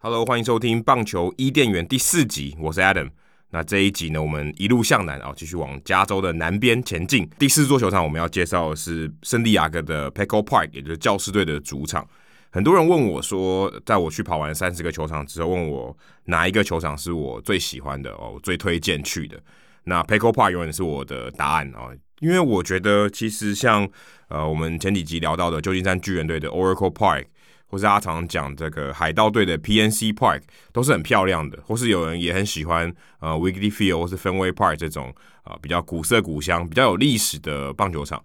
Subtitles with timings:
[0.00, 3.10] Hello，欢迎收听棒球伊甸园第四集，我是 Adam。
[3.50, 7.30] 那这一集呢，我们一路向南啊，继续往加州的南边前进。
[7.38, 12.04] 第四座球场我们要介绍的是圣地亚哥的 Petco Park，也就是教师队的主场。
[12.50, 19.40] 很多人问我说，在我去跑完三十个球场之后，问我哪一个球场是我最喜欢的哦，最推荐去的。
[19.84, 23.88] 那 Petco Park 永远是我的答案啊，因为我觉得其实像
[24.28, 27.26] 呃，我们前几集聊到的旧金山巨人队的 Oracle Park。
[27.70, 30.40] 或是他常讲这个海盗队的 PNC Park
[30.72, 38.24] 都是很漂亮的，或是有人也很喜欢呃 Wrigley Field 或是 Fenway Park 这种啊、呃、比较古色古香、比较有历史的棒球场。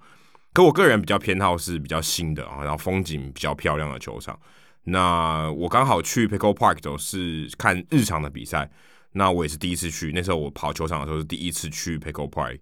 [0.53, 4.39] 可我个人比较偏好是比较新的啊，然后风景比较漂亮的球场。
[4.83, 8.69] 那我刚好去 Pickle Park 都是看日常的比赛，
[9.13, 10.11] 那我也是第一次去。
[10.13, 12.59] 那时候我跑球场的时候是第一次去 Pickle Park。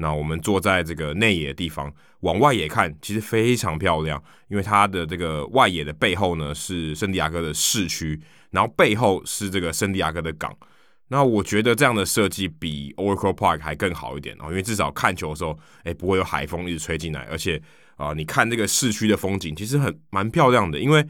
[0.00, 10.56] 那我们坐在这个内野的地方，往外野看，其实非常漂亮，因为它的这个外野的背后呢是圣地亚哥的市区，然后背后是这个圣地亚哥的港。
[11.08, 17.60] 那我觉得这样的设计比 Oracle Park 还更好一点哦，因为至少看球的时候，哎，不会有海风一直吹进来，而且
[17.96, 21.04] 啊，你看这个市区的风景其实很蛮漂亮的，因为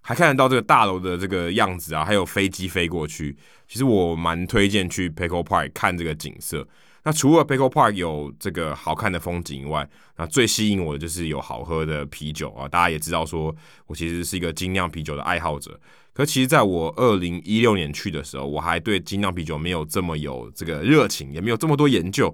[0.00, 3.36] 还看得到这个大楼的这个样子啊，还有飞机飞过去。
[3.66, 6.66] 其实我蛮推荐去 Pico Park 看这个景色。
[7.08, 12.68] 那除了 Petco Park 有这个好看的风景以外，那最吸引我的就是有好喝的啤酒啊！
[12.68, 13.56] 大家也知道，说
[13.86, 15.80] 我其实是一个精酿啤酒的爱好者。
[16.12, 22.28] 可其实在我二零一六年去的时候，我还对精酿啤酒没有这么有这个热情，也没有这么多研究。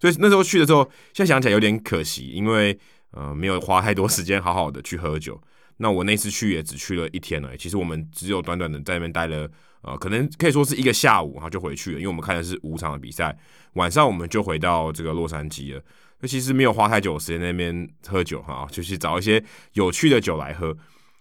[0.00, 2.78] 所以那时候去的时候，现在想起来有点可惜，因为
[3.10, 5.38] 呃没有花太多时间好好的去喝酒。
[5.76, 7.58] 那我那次去也只去了一天而已。
[7.58, 9.46] 其实我们只有短短的在那边待了。
[9.86, 13.36] 呃，可能可以说是一个下午，然后就回去了，因为我们看的是五场的比赛。
[13.74, 15.80] 晚上我们就回到这个洛杉矶了。
[16.20, 19.42] 那其实没有花太久时间那边喝酒哈，就去找一些
[19.74, 20.76] 有趣的酒来喝。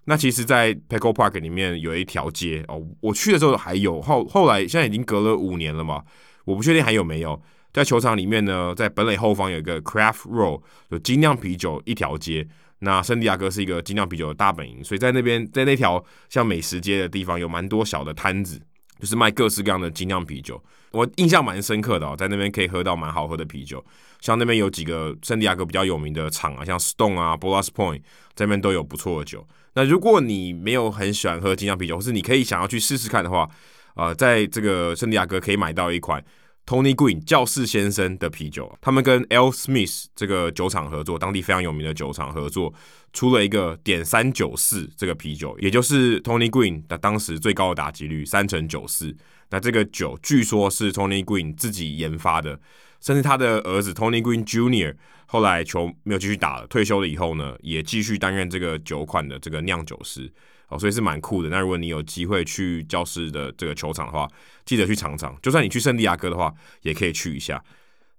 [0.05, 6.03] 那其实，在 p e c o Park 里面有一条街哦，我去的时候还有，后后来现在已经隔了五年了嘛，
[6.45, 7.39] 我不确定还有没有。
[7.73, 12.47] 在球场里面呢，在本垒后方有一个 Craft Row，有精酿啤酒一条街。
[12.79, 18.61] 那圣地亚哥是一个精酿啤酒的大本营，所以在那边，在那条像美食街的地方，有蛮多小的摊子，
[18.99, 20.61] 就是卖各式各样的精酿啤酒。
[20.91, 23.83] 我印象蛮深刻的哦，在那边可以喝到蛮好喝的啤酒，
[24.21, 28.01] 像那边有几个圣地亚哥比较有名的厂啊，像 Stone 啊、Ballast Point，
[28.35, 29.45] 这边都有不错的酒。
[29.73, 33.49] 那如果你没有很喜欢喝精酿啤酒，或是你可以想要去试试看的话，
[33.95, 36.23] 呃，在这个圣地亚哥可以买到一款。
[36.65, 39.49] Tony Green 教士先生的啤酒，他们跟 L.
[39.51, 42.73] Smith 这个酒厂合作，当地非常有名的酒厂合作，
[43.13, 49.15] 出了一个点三九四这个啤酒，也就是 Tony Green 的当时最高的打击率三成九四。
[49.51, 52.59] 那这个酒据说是 Tony Green 自己研发的，
[52.99, 54.95] 甚至他的儿子 Tony Gwynn Jr.
[55.27, 60.31] 后来球没有继续打了，退休了以后呢，也继续担任这个酒款的这个酿酒师。
[60.69, 61.49] 哦，所以是蛮酷的。
[61.49, 64.27] 那如果你有机会去教士的这个球场的话，
[64.65, 65.37] 记得去尝尝。
[65.41, 67.63] 就算你去圣地亚哥的话，也可以去一下。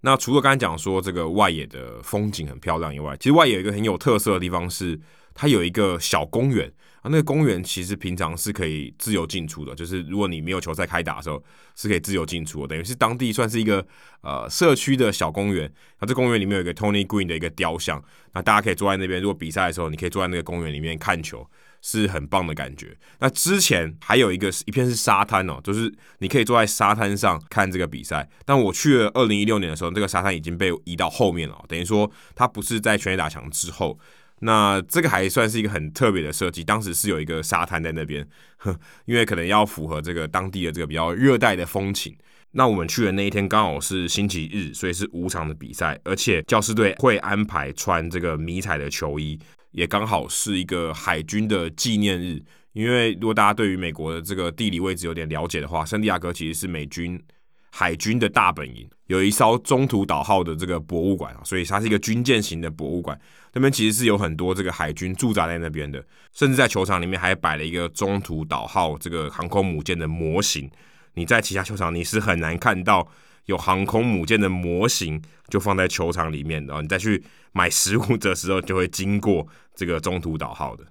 [0.03, 5.01] 那除了刚才讲说这个外野的风景很漂亮以外，其实外野有一个很有特色的地方是，
[5.35, 7.05] 它有一个小公园啊。
[7.05, 11.43] 那个公园其实平常是可以自由进出的，就是如果你没有球赛开打的时候，
[11.75, 13.85] 是可以自由进出的，等于是当地算是一个
[14.21, 15.69] 呃社区的小公园。
[15.99, 18.01] 那这公园里面有一个 Tony Green 的一个雕像，
[18.33, 19.21] 那大家可以坐在那边。
[19.21, 21.45] 如果比赛的时候，你可以坐在那个公园里面看球。
[21.87, 22.97] 是很棒的感觉。
[23.21, 28.29] 那之前还有一个一片是沙滩哦，就是你可以坐在沙滩上看这个比赛。
[28.45, 33.97] 但我去了二零一六年的时候，这个沙滩已经被移到后面了，等于说它不是在全垒打墙之后。
[34.41, 36.65] 那这个还算是一个很特别的设计。
[36.65, 38.27] 当时是有一个沙滩在那边，
[39.07, 42.17] 因为可能要符合这个当地的这个比较热带的风情。
[42.51, 49.39] 那我们去的那一天刚好是星期日，所以是五场的比赛，而且教师队会安排穿这个迷彩的球衣。
[49.77, 52.43] 也刚好是一个海军的纪念日，
[52.73, 57.23] 因为如果大家对于美国的这个地理位置有点了解的话，圣地亚哥其实是美军
[57.71, 63.21] 海军的大本营，有一艘中途岛号的这个博物馆啊，所以它是一个军舰型的博物馆。
[63.53, 66.03] 那边其实是有很多这个海军驻扎在那边的，
[66.33, 70.71] 甚至在球场里面还摆了一个中途岛号这个航空母舰的模型。
[71.13, 73.07] 你在其他球场你是很难看到
[73.47, 79.47] 有航空母舰的模型就放在球场里面，然后你再去买食物的时候就会经过。
[79.79, 80.87] 这个中途岛号的，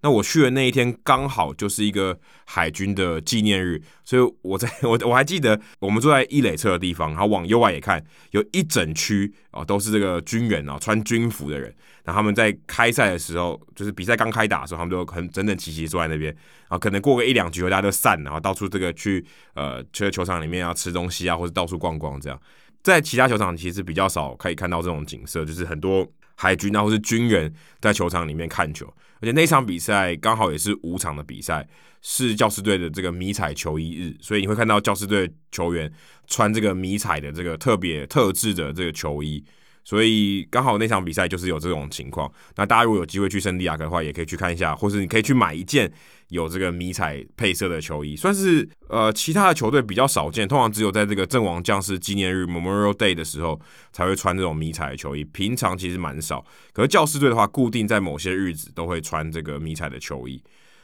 [0.00, 11.74] 那我去的那一天刚好就是一个海军的纪念日，所以我在 我我还记得我们坐在一垒侧的地方，然后往右外也看，有一整区哦都是这个军人啊，穿军服的人。
[12.04, 16.32] 然后他们在开赛的时候，就是比赛刚开打的时候，他们就很整整齐齐坐在那边。
[16.32, 19.22] 然后可能过个一两局，大家都散，然后到处这个去
[19.54, 22.40] 呃去球场里面要吃东西啊，或者到处逛逛这样。
[22.82, 26.06] 在其他球场其实比较少可以看到这种景色，就是很多
[26.40, 28.86] 海军啊或是军人在球场里面看球。
[29.20, 31.68] 而且那场比赛刚好也是五场的比赛，
[32.00, 35.92] 是教师队的这个迷彩球衣日，所以你会看到教师队球员
[36.28, 39.44] 穿这个迷彩的这个特别特制的这个球衣，
[39.88, 42.30] 所以刚好那场比赛就是有这种情况。
[42.56, 45.90] 那大家如果有机会去圣地亚哥的话，也可以去看一下，或是你可以去买一件
[46.28, 53.58] 有这个迷彩配色的球衣，算是呃其他的球队比较少见，通常只有在这个阵亡将士纪念日 Memorial Day 的时候
[53.90, 56.44] 才会穿这种迷彩的球衣，平常其实蛮少。
[56.74, 60.42] 可是教士队的话，固定在某些日子都会穿这个迷彩的球衣。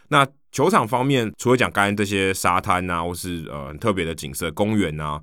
[0.08, 5.20] 那球场方面，除了讲刚才这些沙滩啊，或是呃很特别的景色、公园啊，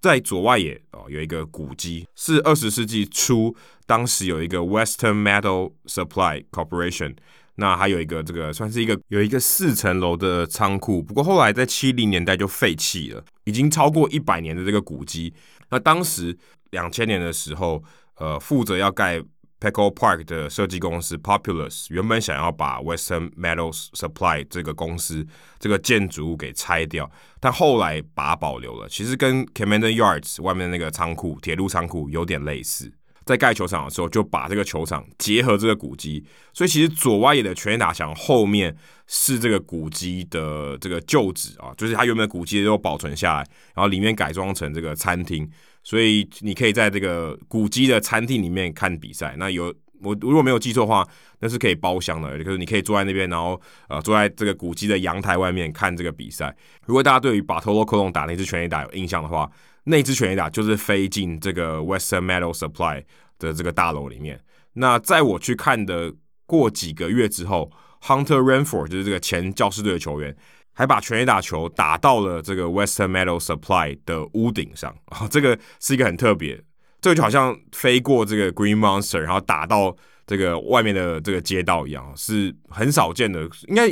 [0.00, 3.54] 在左外野哦有一个古迹，是二十世纪初
[3.86, 7.14] 当时有一个 Western Metal Supply Corporation，
[7.56, 15.32] 那还有一个这个算是一个有一个四层楼的仓库，不过后来在七零年代就废弃了，已经超过一百年的这个古迹。
[15.70, 16.36] 那当时
[16.70, 17.82] 两千年的时候，
[18.16, 19.22] 呃，负责要盖。
[19.60, 25.26] Peco Park 的设计公司 Populous 原本想要把 Western Metals Supply 这个公司
[25.58, 28.88] 这个建筑物给拆掉，但后来把它保留了。
[28.88, 32.90] 其实跟 Commander Yards 外面的那个仓库、铁路仓库有点类似。
[33.24, 38.76] 在盖球场的时候，就把这个球场结合这个古迹，所以其实左外野的全垒打墙后面
[39.06, 43.38] 是这个古迹的这个旧址啊，就是它原本的古迹都保存下来，
[43.74, 45.48] 然后里面改装成这个餐厅。
[45.82, 49.34] 所以你可以在这个古迹的餐厅里面看比赛。
[49.38, 51.06] 那有我如果没有记错的话，
[51.38, 53.58] 那是可以包厢的，就是你可以坐在那边，然后
[53.88, 56.54] 呃坐在这个古迹的阳台外面看这个比赛。
[56.84, 59.50] 如果大家对于 Bartolo Colon 打那支全垒打有印象的话，
[59.84, 63.04] 那支拳击打就是飞进这个 Western Metal Supply
[63.38, 64.40] 的这个大楼里面。
[64.74, 66.14] 那在我去看的
[66.46, 67.70] 过几个月之后
[68.02, 70.36] ，Hunter Renfroe 就是这个前教师队的球员。
[70.72, 76.58] 还把拳击打球打到了这个 Western Metal Supply 的屋顶上，啊，这个是一个很特别，
[77.00, 83.88] 这个就好像飞过这个 Green Monster，然后打到这个外面的这个街道一样，是很少见的，应该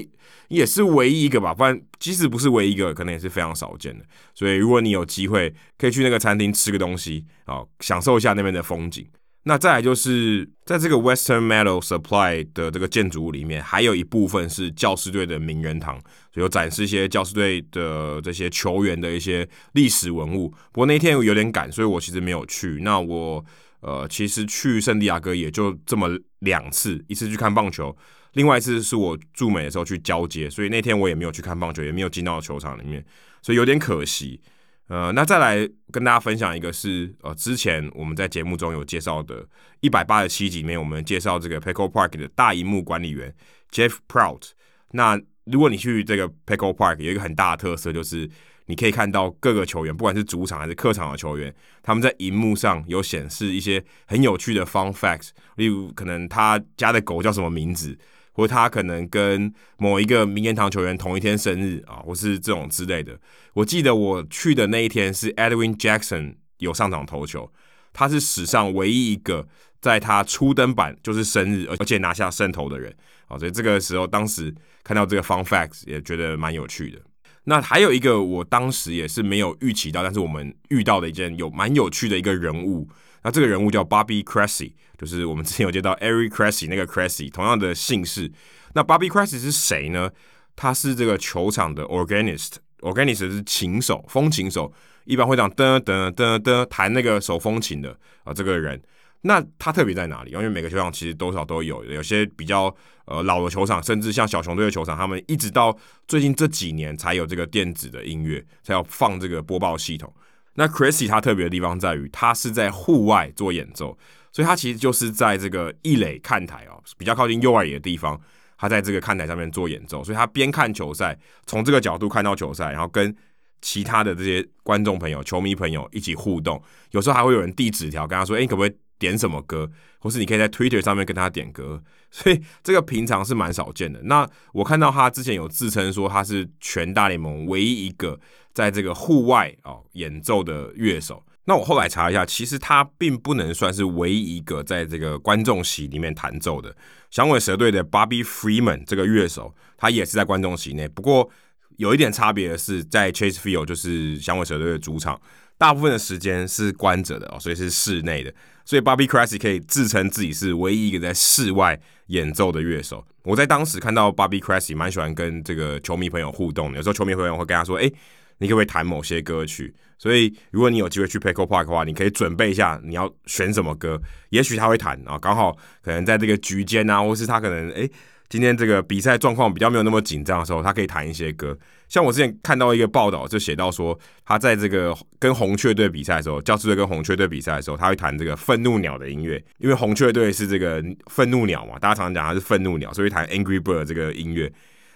[0.49, 4.05] 也是唯一一个吧，不然即使不是唯一一个，可能也是非常少见的。
[4.35, 9.07] 所以如果你有机会，可以去那个餐厅吃个东西啊，享受一下那边的风景。
[9.49, 15.99] 那再来就是在这个 Western Metal Supply 的这个建筑物里面，还有一部分是教师队的名人堂，
[16.31, 20.51] 所以有展示一些教师队的这些球员的一些历史文物。
[20.71, 22.81] 不过那天有点赶，所以我其实没有去。
[22.83, 23.43] 那我
[23.81, 26.11] 呃，其实去圣地亚哥也就这么
[26.41, 27.97] 两次，一次去看棒球，
[28.35, 33.03] 另外一次是我驻美的时候去交接，所以那天我也没有去看棒球，也没有进到球场里面，
[33.41, 34.39] 所以有点可惜。
[34.89, 39.47] 呃，那再来跟大家分享一个是，呃，之前我们在节目中有介绍的，
[39.81, 43.35] 一百八十七集里面，我们介绍这个 Petco Park 的大荧幕管理员
[43.71, 44.51] Jeff Prout。
[44.93, 48.29] 那如果你去这个 Petco Park，有一个很大的特色，就是
[48.65, 57.99] 你可以看到各个球员，不管是主场还是客场的球员，他们在荧幕上有显示一些很有趣的 fun facts，例如可能他家的狗叫什么名字。
[58.39, 63.19] 或他可能跟某一个名人堂球员同一天生日啊，或是这种之类的。
[63.53, 67.53] 我记得我去的那一天是 Edwin Jackson 有上场投球，
[67.93, 69.49] 他是史上唯一一个
[69.81, 72.95] 在他初登板就是生日，而且拿下胜投的人
[73.27, 73.37] 啊。
[73.37, 74.55] 所以这个时候，当时
[74.85, 77.01] 看到这个 fun facts 也觉得蛮有趣的。
[77.43, 82.89] 那还有一个，我当时也是没有预期到，但是我们遇到的一件有蛮有趣的一个人物。
[83.23, 88.31] 那这个人物叫 Bobby Cressy，就是我们之前有接到 Eric Cressy 那个 Cressy，同样的姓氏。
[88.75, 90.11] 那 Bobby Cressy 是谁呢？
[90.55, 94.73] 他是这个球场的 organist，organist 是琴手，风琴手，
[95.05, 98.81] 一般会这样噔噔噔噔弹那个手风琴的啊，这个人。
[99.23, 100.31] 那他特别在哪里？
[100.31, 110.15] 因为每个球场其实多少都有，有些比较呃老的球场，甚至像小熊队的球场，他们一直到最近这几年才有这个电子的音乐，才要放这个播报系统。
[110.59, 113.97] 那 Chrissy 他特别的地方在于，他是在户外做演奏，
[114.33, 118.21] 所以他其实就是在这个一垒看台哦，比较靠近右外野的地方，
[118.59, 123.15] 他在这个看台上面做演奏，所以他边看球赛，从这个角度看到球赛，然后跟
[123.63, 126.61] 其他的这些观众朋友、球迷朋友一起互动，
[126.91, 134.01] 有时候还会有人递纸条跟他说：“哎，你可不可以点什么歌？”或是你可以在 Twitter 上面跟他点歌， 所以这个平常是蛮少见的。
[134.05, 138.19] 那我看到他之前有自称说他是全大联盟唯一一个。
[138.55, 146.75] 在这个户外哦演奏的乐手，那我后来查一下，其实他并不能算是唯一一个在这个观众席里面弹奏的。
[147.09, 150.89] 响尾蛇队的 Bobby Freeman 这个乐手，他也是在观众席内。
[150.89, 151.31] 不过
[151.77, 155.21] 有一点差别的是，在 Chase Field 就是响尾蛇队的主场，
[155.57, 158.35] 大部分的时间是关着的哦，所以是室内的。
[158.69, 163.03] 所以 Bobby Cressy 可以自称自己是唯一一个在室外演奏的乐手。
[163.23, 167.91] 我在当时看到 Bobby Cressy 蛮喜欢跟这个球迷朋友互动，有时候球迷朋友会跟他说：“诶，
[168.37, 173.99] 你可不可以弹某些歌曲？”所以如果你有机会去 Petco Park 的话，你可以准备一下你要选什么歌。
[174.29, 177.91] 也许他会弹啊，刚好可能在这个局间啊，或是他可能诶。
[178.29, 181.57] 今天这个比赛状况比较没有那么紧张的时候，他可以弹一些歌。
[181.89, 194.53] 像我之前看到一个报道，就写到说，他在这个跟红雀队比赛的时候，教士队跟红雀队比赛的时候，他会弹这个愤怒鸟的音乐，因为红雀队是这个愤怒鸟嘛，大家常常讲他是愤怒鸟，所以弹 Angry Bird 这个音乐。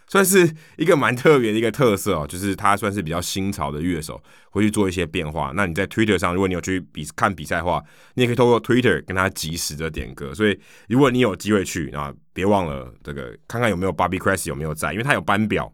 [0.08, 0.46] 算是
[0.76, 5.52] 一个蛮特别的一个特色哦，就是他算是比较新潮的乐手，会去做一些变化。
[5.54, 7.82] 那你在 Twitter 上，如果你有去比看比赛的话，
[8.14, 10.34] 你也可以透过 Twitter 跟他及时的点歌。
[10.34, 15.72] 所以如果你有机会去啊，别忘了这个看看有没有 Bobby Cressy 有没有在，因为他有班表。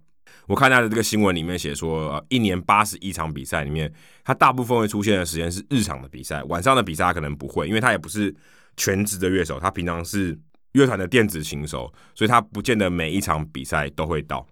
[0.49, 3.93] 我看他的这个新闻里面写说，一年八十一场比赛里面，
[4.25, 8.35] 他大部分会出现的时间是日常的比赛，晚上的比赛他可能不会，因为他也不是
[8.77, 10.37] 全职的乐手，他平常是。
[10.73, 14.47] 乐团的电子琴手，所以他不见得每一场比赛都会到。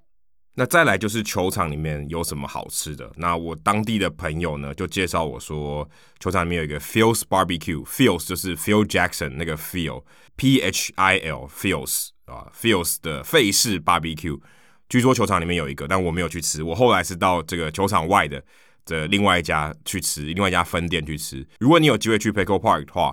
[0.54, 3.12] 那再来就是球场里面有什么好吃的？
[3.16, 5.88] 那我当地的朋友呢，就介绍我说，
[6.18, 14.40] 球场里面有一个 Phil's Barbecue，Phil's 就是 Phil Jackson 那个 Phil，P H I L，Phil's 啊，Phil's 的费氏 Barbecue。
[14.88, 16.62] 据说球场里面有一个，但我没有去吃。
[16.62, 18.42] 我后来是到这个球场外的
[18.84, 21.46] 这另外一家去吃，另外一家分店去吃。
[21.58, 23.12] 如果你有机会去 Petco Park 的话，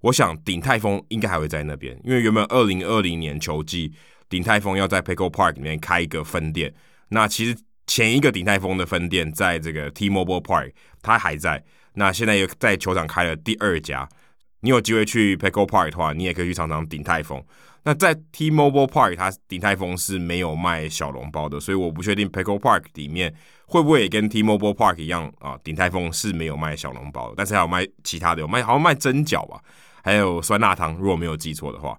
[0.00, 3.92] 我想鼎泰丰应该还会在那边，因为原本二零二零年球季
[4.28, 6.72] 鼎泰丰要在 Petco Park 里面开一个分店。
[7.08, 7.54] 那其实
[7.86, 10.72] 前一个鼎泰丰的分店在这个 T-Mobile Park，
[11.02, 11.62] 它还在。
[11.94, 14.08] 那现在又在球场开了第二家。
[14.60, 17.42] 你有机会去 p e c o Park 的话，你也可以去尝尝鼎泰丰。
[17.82, 23.34] 那在 T-Mobile Park，它鼎泰丰是没有卖小笼包的，所以我不确定 p e c o Park 里面
[23.66, 25.58] 会不会也跟 T-Mobile Park 一样啊？
[25.64, 29.60] 鼎泰丰是没有卖小笼包，但是还有卖其他的，有卖好像卖蒸饺吧。
[30.02, 31.98] 还有酸辣汤，如果没有记错的话，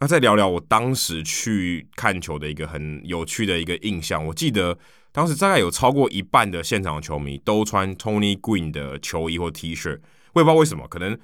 [0.00, 4.24] 那再聊聊我当时去看球的一个很有趣的一个印象。
[4.26, 4.76] 我记得
[5.12, 10.00] 当时大概有超过一半的现场球迷都穿 Tony Green 的球衣或 T 恤，
[10.32, 11.16] 我也不知道为什么，可能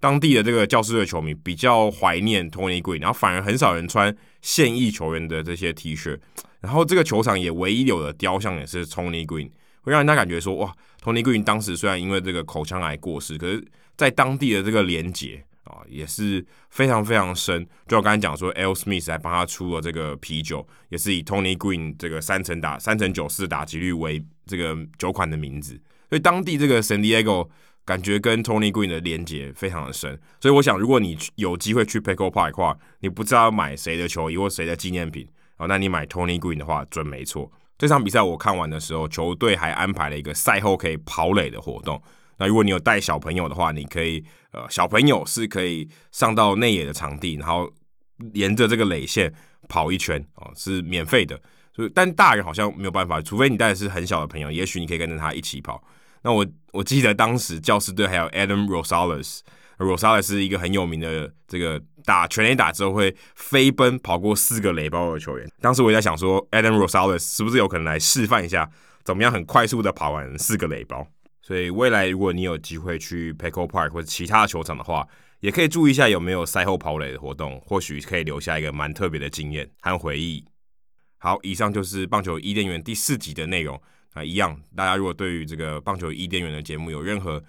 [0.00, 6.18] 当地的这个教士队球迷比较怀念 Tony Green，然后反而很少人穿现役球员的这些 T 恤。
[6.60, 9.50] 然后这个球场也唯一有的雕像也是 Tony Green，
[9.82, 13.64] 会让人家感觉说哇，Tony Green 当时虽然因为这个口腔癌过世，可是。
[13.96, 17.66] 在当地的这个连结啊，也是非常非常深。
[17.88, 18.74] 就我刚才讲说，L.
[18.74, 25.80] Smith 还帮他出了这个啤酒，也是以 Tony Green 这个三成打三成九四打击率为这个酒款的名字。
[26.10, 27.48] 所以当地这个 San Diego
[27.86, 30.20] 感觉跟 Tony Green 的连接非常的深。
[30.40, 35.26] 所以我想，如果你有机会去 Pickle Park 的话，你不知道买谁的球衣或谁的纪念品
[35.56, 37.50] 啊，那你买 Tony Green 的话准没错。
[37.78, 42.02] 这场比赛我看完的时候，球队还安排了一个赛后可以跑垒的活动。
[42.38, 47.72] 那如果你有带小朋友的话，你可以呃，小朋友是可以上到内野的场地，然后
[48.34, 49.32] 沿着这个垒线
[49.68, 51.40] 跑一圈哦，是免费的。
[51.74, 55.82] 所以，但大人好像没有办法，除非你带的是很小的朋友，也许你可以跟着他一起跑。
[56.26, 65.48] 那我我记得当时教师队还有 Adam Rosales，Rosales 是一个很有名的这个打全垒打之后会飞奔跑过四个垒包的球员。
[65.60, 68.68] 当时我也在想说，Adam Rosales 是不是有可能来示范一下
[69.04, 71.06] 怎么样很快速的跑完四个垒包？
[71.42, 75.06] 所以未来如果你有机会去 Petco Park 或者其他球场的话，
[75.38, 80.44] 也可以注意一下有没有赛后跑垒的活动，或许可以留下一个蛮特别的经验和回忆。
[81.18, 83.80] 好，以上就是棒球伊甸园第四集的内容
[84.16, 87.42] 啊，一样，大家如果对于这个棒球伊甸园的节目有任何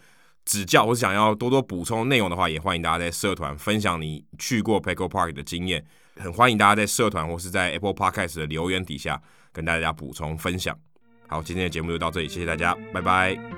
[0.44, 5.86] 指教，或是想要多多补充内容的话，也欢迎大家在社团分享你去过 p e c o Park 的经验，
[6.18, 9.22] 很欢迎大家在社团或是在 Apple Podcast 的留言底下
[9.54, 10.78] 跟大家补充分享。
[11.28, 13.57] 好，今天的节目就到这里，谢谢大家，拜拜。